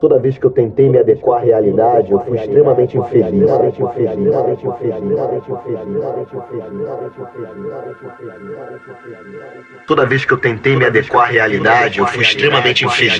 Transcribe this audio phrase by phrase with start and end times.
[0.00, 3.50] Toda vez que eu tentei me adequar à realidade, eu fui extremamente infeliz.
[9.86, 13.18] Toda vez que eu tentei me adequar à realidade, eu fui extremamente infeliz.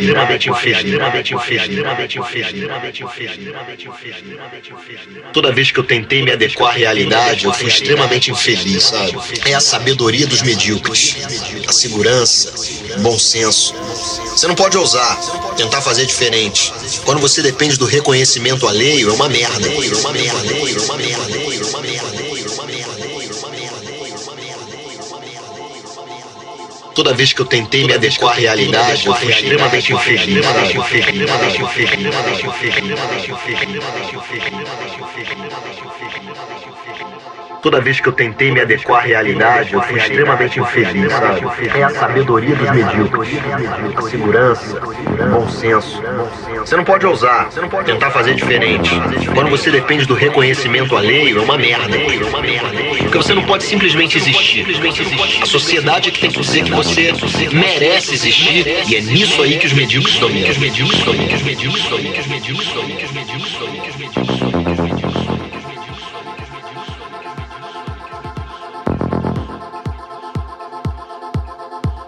[5.35, 9.19] Toda vez que eu tentei me adequar à realidade, eu fui extremamente infeliz, sabe?
[9.45, 11.27] É a sabedoria dos medíocres,
[11.69, 12.55] a segurança,
[13.03, 14.30] bom senso.
[14.31, 15.19] Você não pode ousar,
[15.57, 16.73] tentar fazer diferente.
[17.05, 19.67] Quando você depende do reconhecimento alheio, é uma merda.
[19.67, 20.41] É uma merda.
[26.95, 30.45] Toda vez que eu tentei me adequar à realidade, eu fui extremamente infeliz.
[37.63, 41.43] Toda vez que eu tentei me adequar à realidade, eu fui extremamente infeliz, sabe?
[41.75, 43.29] É a sabedoria dos medíocres,
[43.97, 46.03] a segurança, o bom senso.
[46.57, 47.51] Você não pode ousar,
[47.85, 48.91] tentar fazer diferente.
[49.35, 51.99] Quando você depende do reconhecimento alheio, é uma merda.
[53.03, 54.67] Porque você não pode simplesmente existir.
[55.43, 57.13] A sociedade é que tem que dizer que você
[57.53, 60.51] merece existir, e é nisso aí que os medíocres dominam.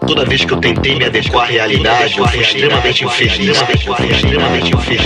[0.07, 3.57] Toda vez que eu tentei me adequar à realidade, eu fui extremamente infeliz.
[4.09, 5.01] Extremamente infeliz.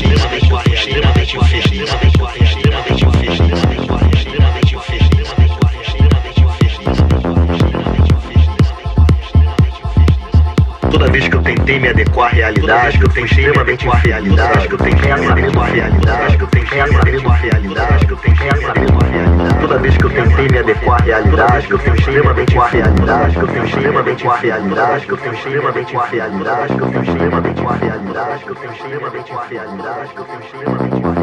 [0.74, 1.90] Extremamente infeliz.
[2.42, 3.28] Extremamente infeliz.
[10.92, 11.37] Toda vez que
[11.68, 14.68] tentei me adequar à realidade, eu fui extremamente infeliz.
[14.68, 18.14] que eu tentei me adequar à realidade, que eu tentei me adequar à realidade, que
[18.14, 19.60] eu tentei me adequar à realidade.
[19.60, 23.34] Toda vez que eu tentei me adequar à realidade, que eu fui extremamente infeliz.
[23.34, 25.06] que eu fui extremamente infeliz.
[25.06, 26.68] que eu fui extremamente infeliz.
[26.68, 28.44] que eu fui extremamente infeliz.
[28.44, 30.12] que eu fui extremamente infeliz.
[30.14, 31.17] que eu fui extremamente infeliz.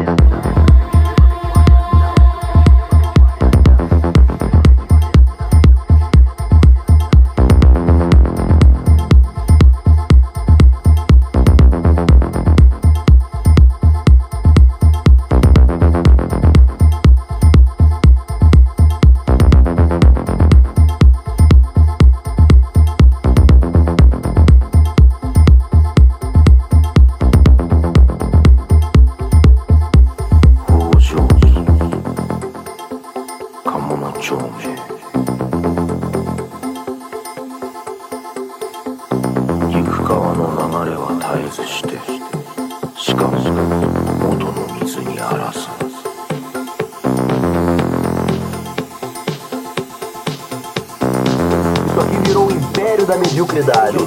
[52.45, 53.97] virou o império da mediocridade.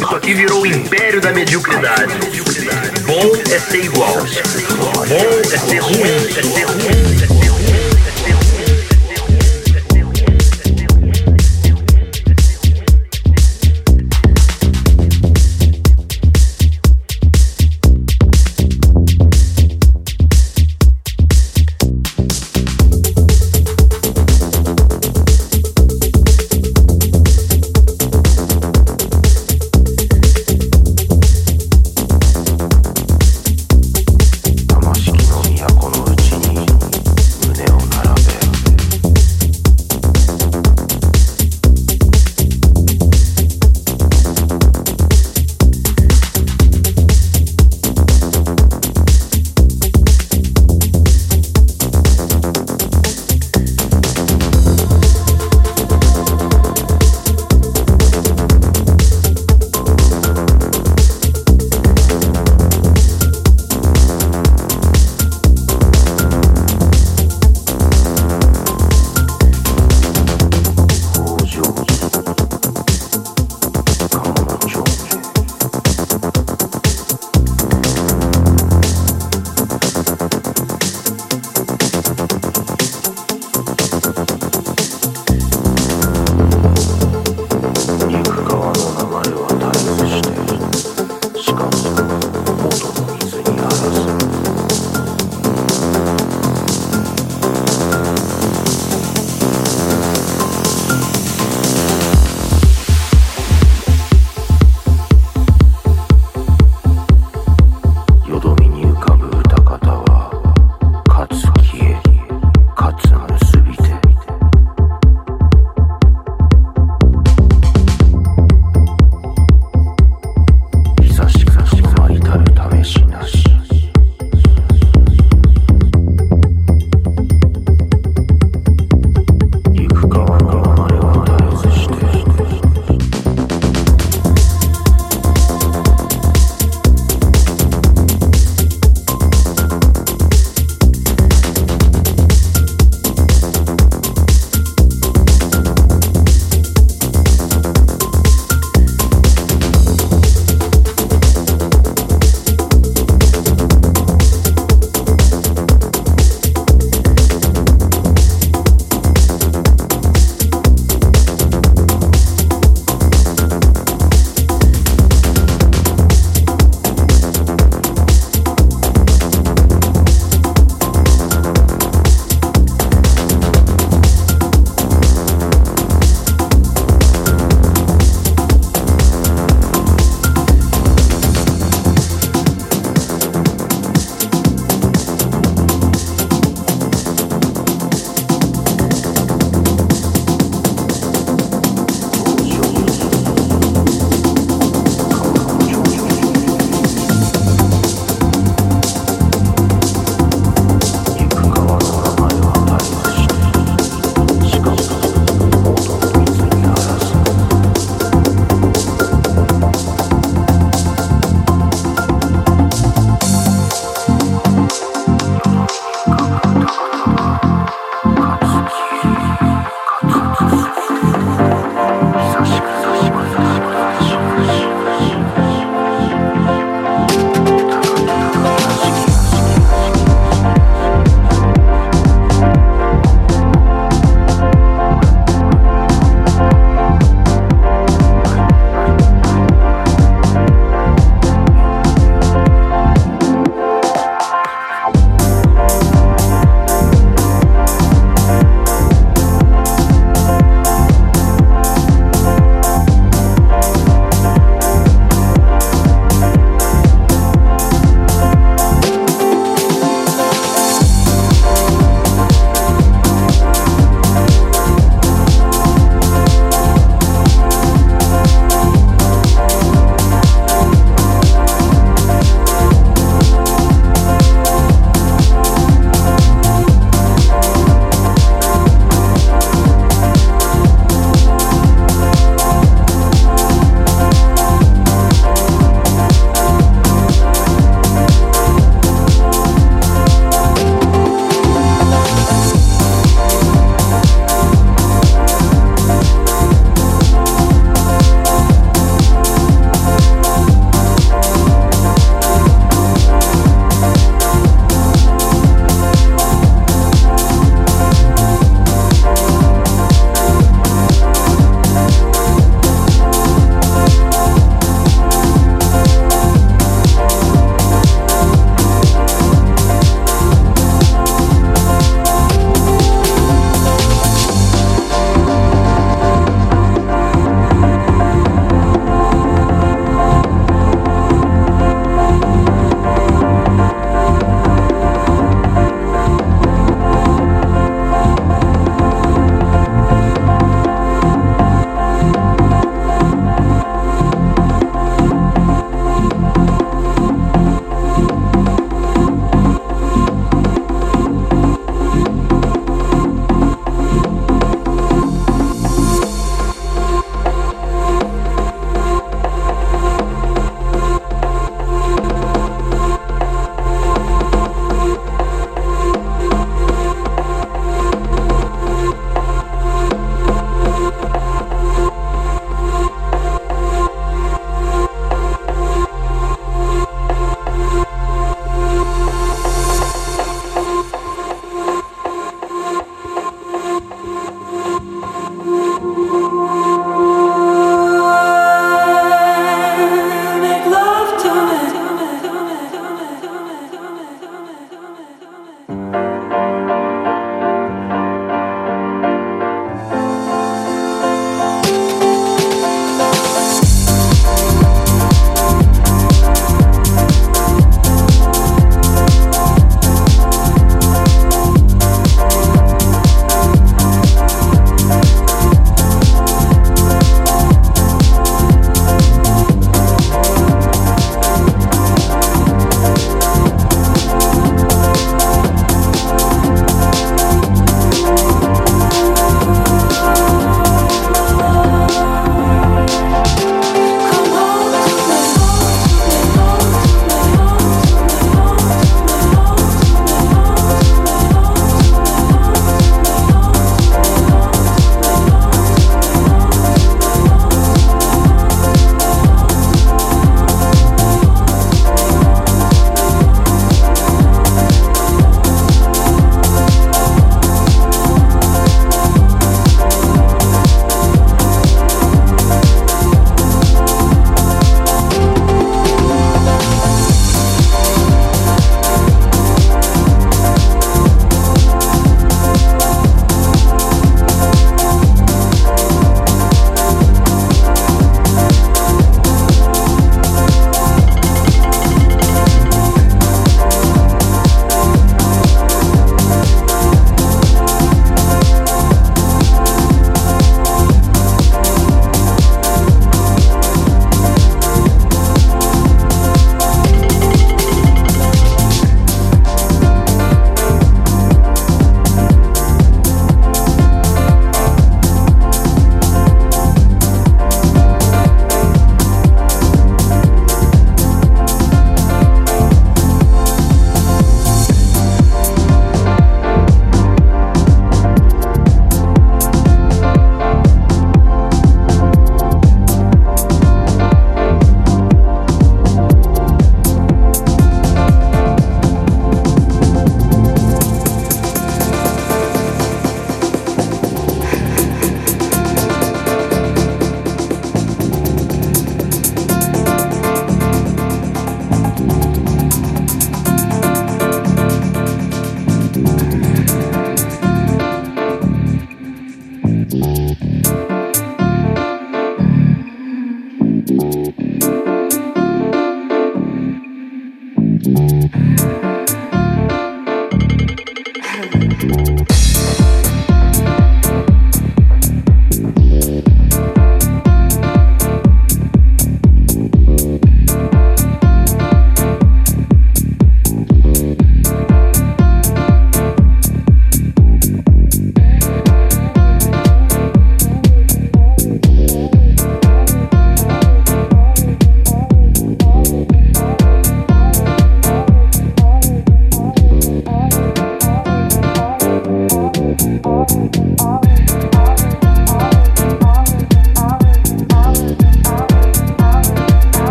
[0.00, 2.12] Isso aqui virou o império da mediocridade.
[3.06, 4.14] Bom é ser igual.
[4.14, 4.24] Bom
[5.40, 6.00] é ser ruim.
[6.02, 7.14] É ser ruim.
[7.22, 7.81] É ser ruim.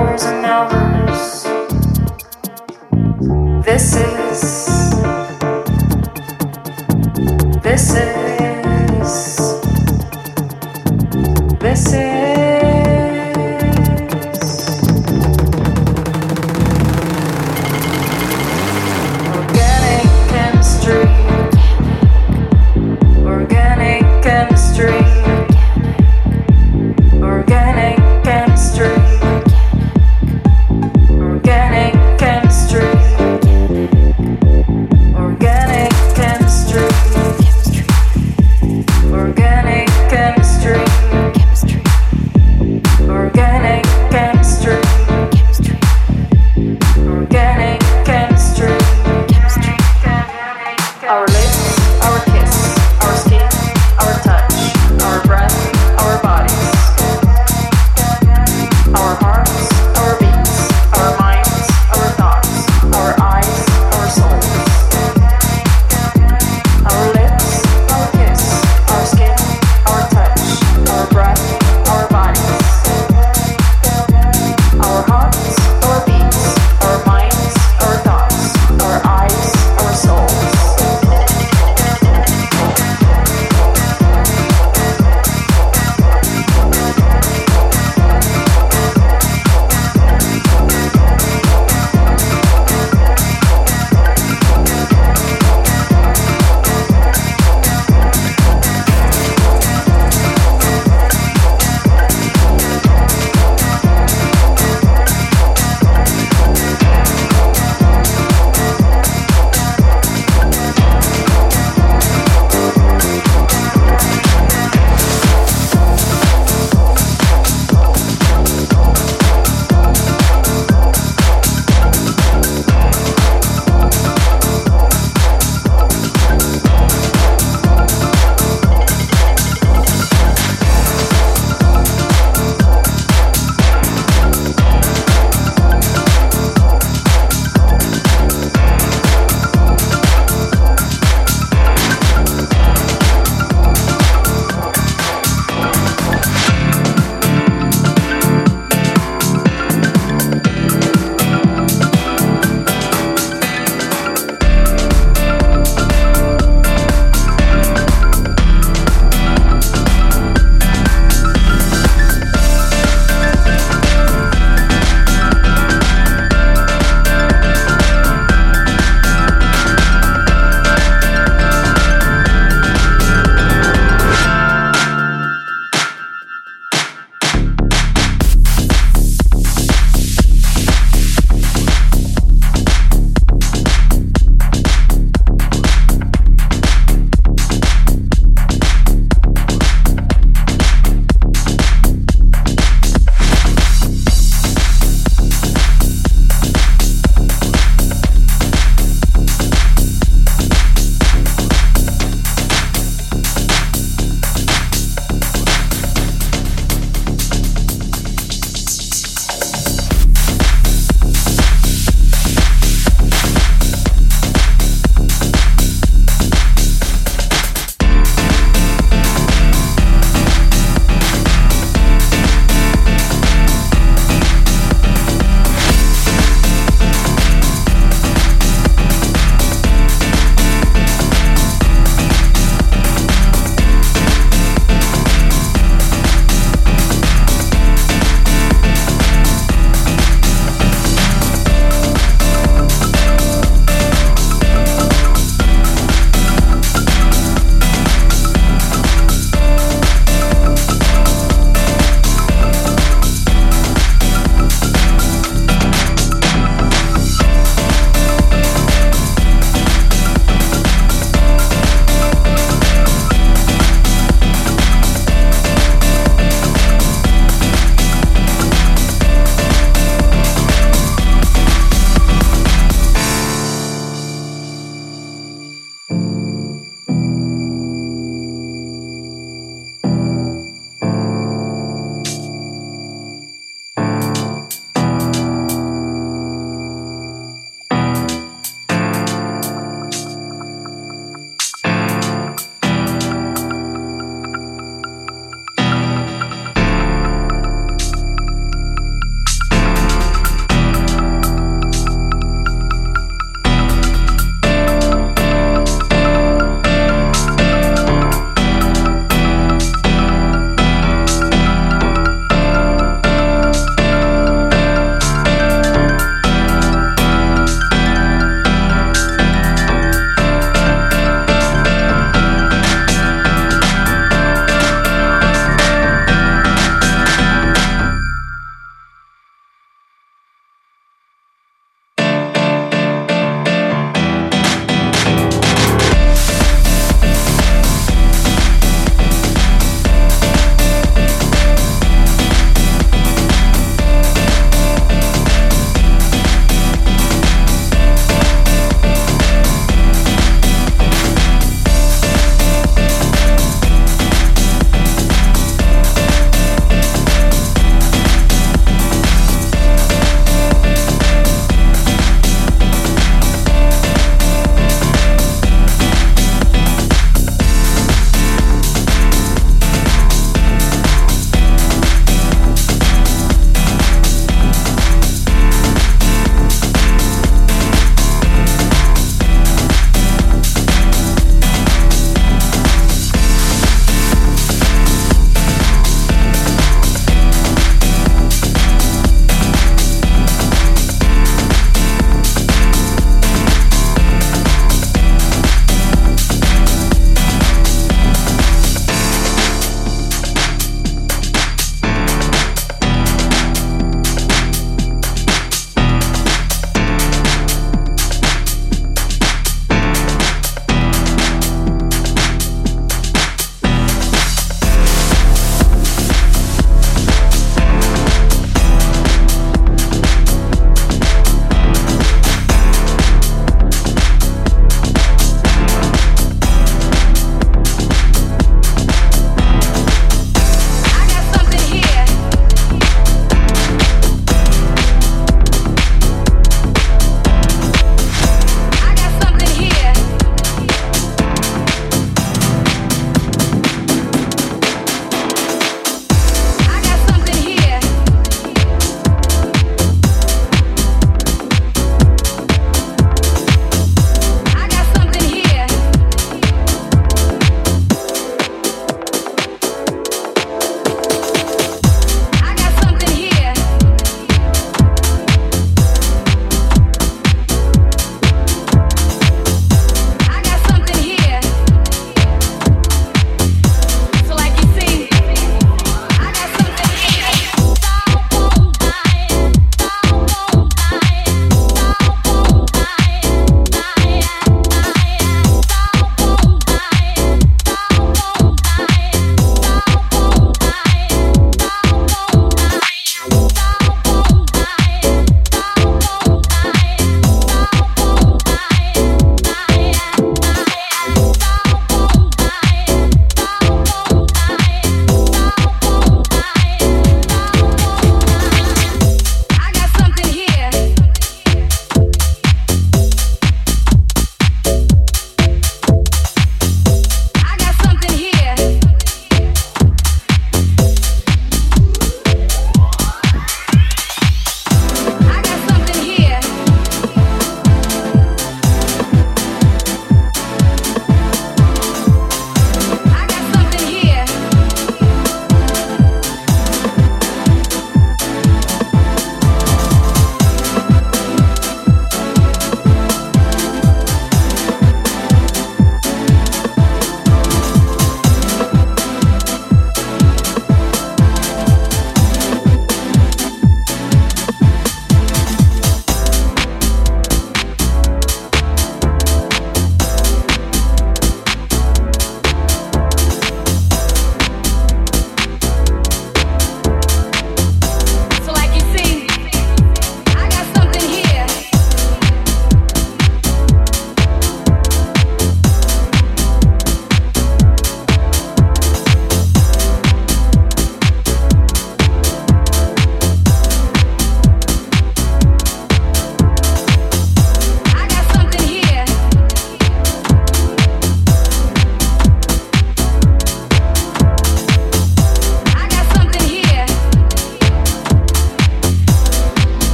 [0.00, 1.44] hours and hours.
[3.64, 4.40] This is.
[7.62, 8.19] This is.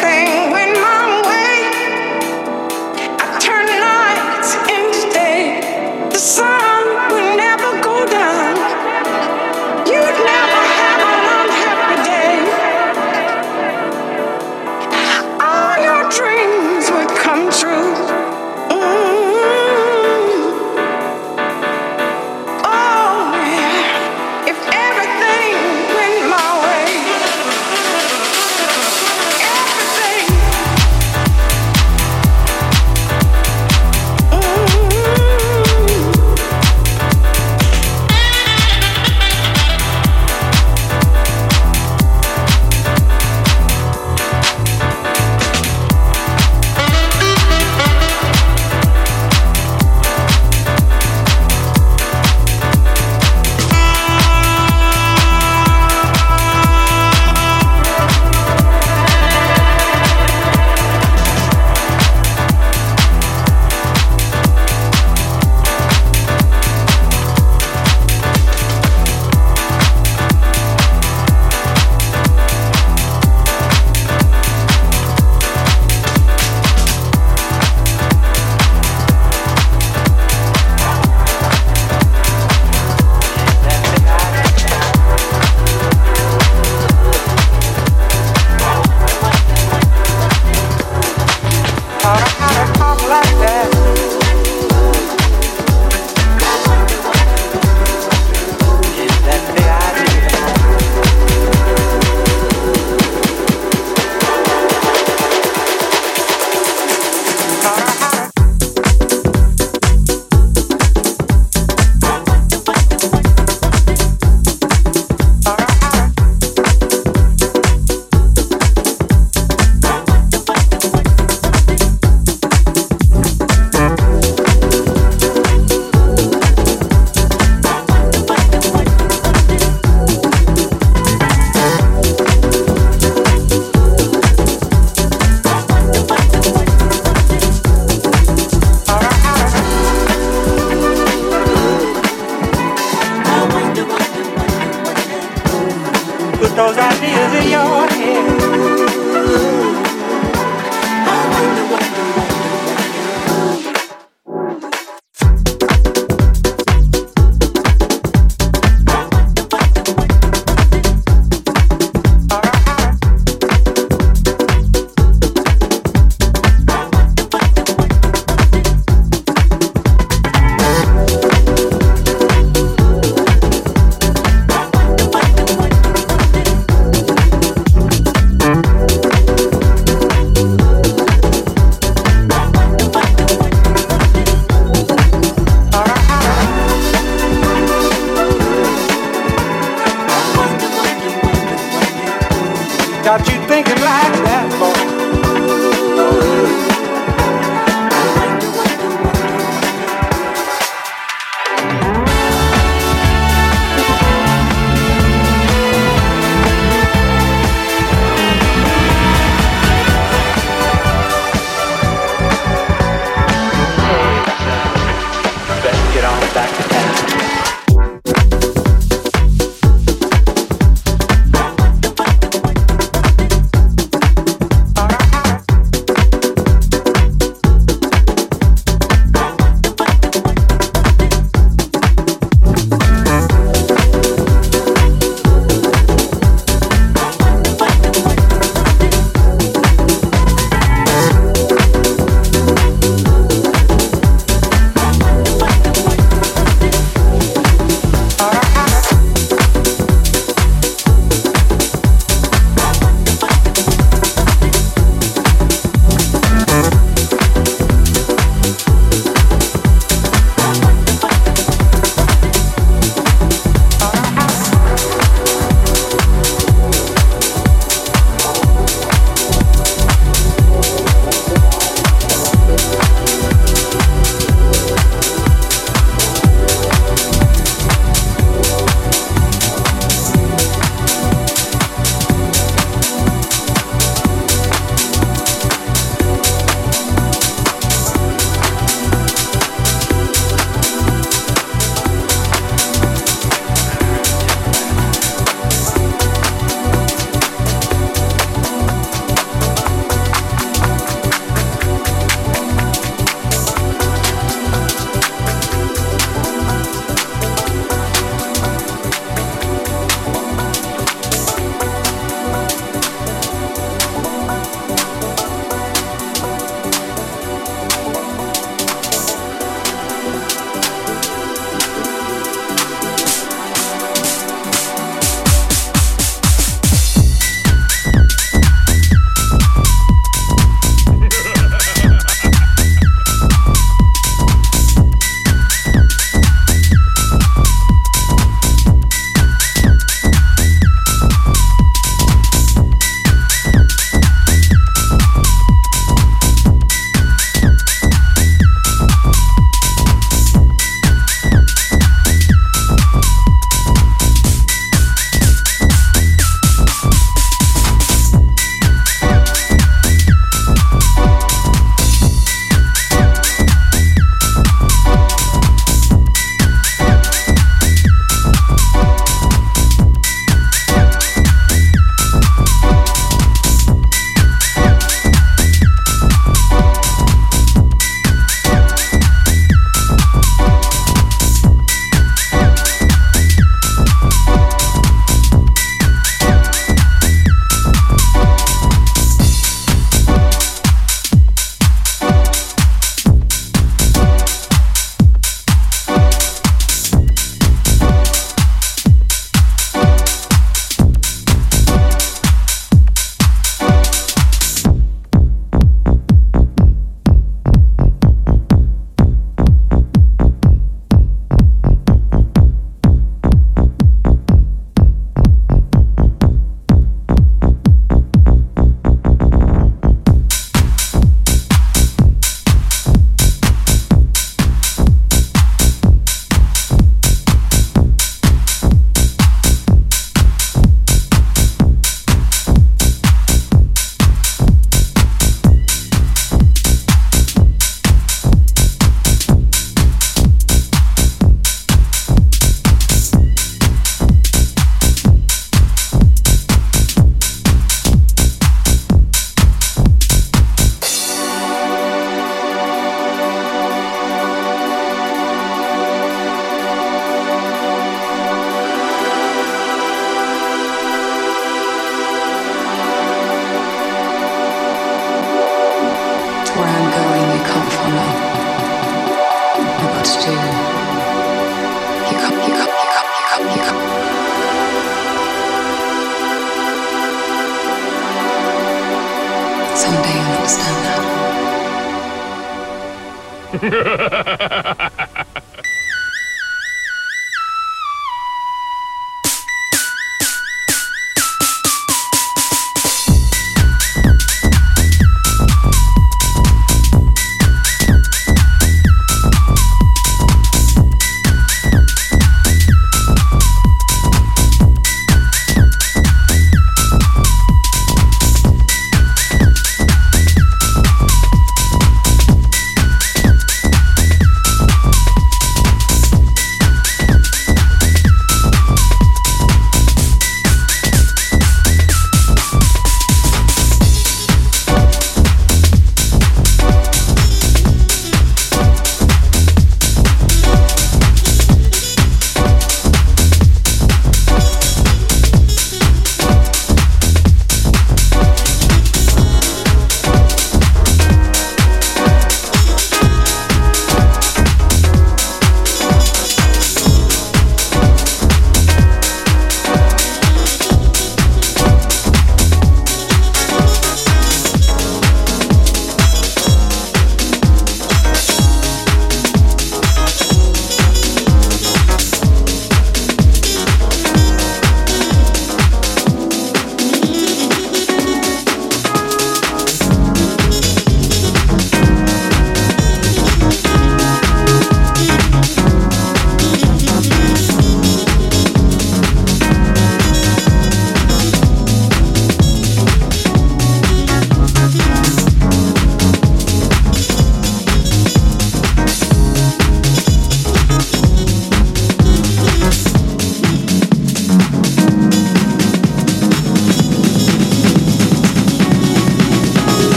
[0.00, 0.37] Everything